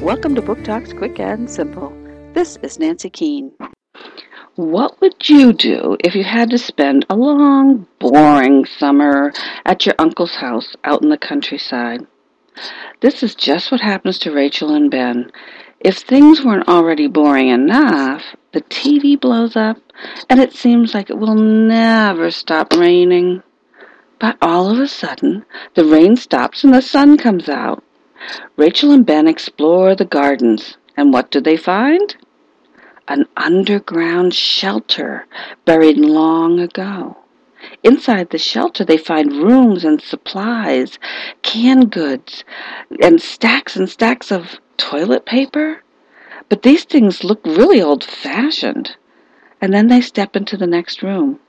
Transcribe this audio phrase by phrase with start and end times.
[0.00, 1.90] Welcome to Book Talks Quick and Simple.
[2.34, 3.52] This is Nancy Keane.
[4.54, 9.32] What would you do if you had to spend a long, boring summer
[9.64, 12.06] at your uncle's house out in the countryside?
[13.00, 15.32] This is just what happens to Rachel and Ben.
[15.80, 18.22] If things weren't already boring enough,
[18.52, 19.78] the TV blows up
[20.28, 23.42] and it seems like it will never stop raining.
[24.20, 27.82] But all of a sudden, the rain stops and the sun comes out.
[28.56, 32.16] Rachel and Ben explore the gardens, and what do they find?
[33.08, 35.26] An underground shelter
[35.64, 37.18] buried long ago.
[37.82, 40.98] Inside the shelter, they find rooms and supplies,
[41.42, 42.44] canned goods,
[43.02, 45.82] and stacks and stacks of toilet paper.
[46.48, 48.96] But these things look really old fashioned.
[49.60, 51.40] And then they step into the next room.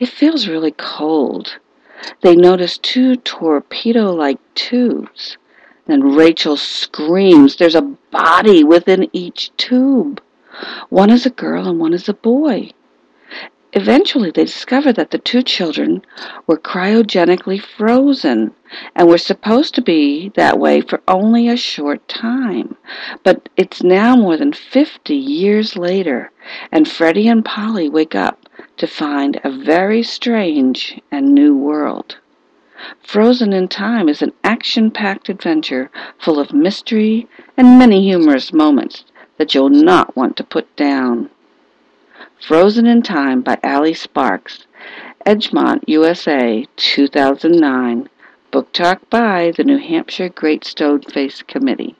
[0.00, 1.58] It feels really cold.
[2.22, 5.36] They notice two torpedo like tubes.
[5.86, 10.22] Then Rachel screams, There's a body within each tube.
[10.88, 12.70] One is a girl and one is a boy.
[13.76, 16.02] Eventually, they discover that the two children
[16.46, 18.54] were cryogenically frozen
[18.94, 22.76] and were supposed to be that way for only a short time.
[23.24, 26.30] But it's now more than 50 years later,
[26.70, 32.13] and Freddie and Polly wake up to find a very strange and new world.
[33.02, 39.04] Frozen in Time is an action packed adventure full of mystery and many humorous moments
[39.38, 41.30] that you'll not want to put down.
[42.40, 44.66] Frozen in Time by Ali Sparkes,
[45.24, 48.08] Egmont, USA, 2009.
[48.50, 51.96] Book Talk by the New Hampshire Great Stone Face Committee.